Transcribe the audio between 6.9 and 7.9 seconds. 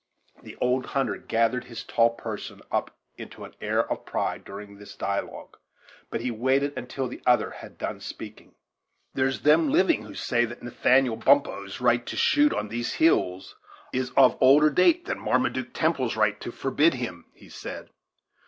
the other had